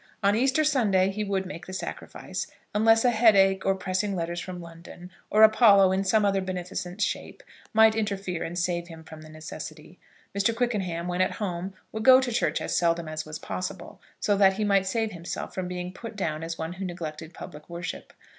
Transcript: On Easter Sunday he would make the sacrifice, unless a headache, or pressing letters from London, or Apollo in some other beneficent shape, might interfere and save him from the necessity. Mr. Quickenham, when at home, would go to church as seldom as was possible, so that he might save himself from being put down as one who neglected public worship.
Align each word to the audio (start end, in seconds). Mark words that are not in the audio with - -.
On 0.23 0.35
Easter 0.35 0.63
Sunday 0.63 1.11
he 1.11 1.23
would 1.23 1.45
make 1.45 1.67
the 1.67 1.73
sacrifice, 1.73 2.47
unless 2.73 3.05
a 3.05 3.11
headache, 3.11 3.63
or 3.67 3.75
pressing 3.75 4.15
letters 4.15 4.39
from 4.39 4.59
London, 4.59 5.11
or 5.29 5.43
Apollo 5.43 5.91
in 5.91 6.03
some 6.03 6.25
other 6.25 6.41
beneficent 6.41 7.01
shape, 7.03 7.43
might 7.71 7.93
interfere 7.95 8.41
and 8.41 8.57
save 8.57 8.87
him 8.87 9.03
from 9.03 9.21
the 9.21 9.29
necessity. 9.29 9.99
Mr. 10.35 10.55
Quickenham, 10.55 11.07
when 11.07 11.21
at 11.21 11.33
home, 11.33 11.75
would 11.91 12.01
go 12.03 12.19
to 12.19 12.31
church 12.31 12.61
as 12.61 12.75
seldom 12.75 13.07
as 13.07 13.27
was 13.27 13.37
possible, 13.37 14.01
so 14.19 14.35
that 14.35 14.53
he 14.53 14.63
might 14.63 14.87
save 14.87 15.11
himself 15.11 15.53
from 15.53 15.67
being 15.67 15.93
put 15.93 16.15
down 16.15 16.41
as 16.43 16.57
one 16.57 16.73
who 16.73 16.85
neglected 16.85 17.31
public 17.31 17.69
worship. 17.69 18.11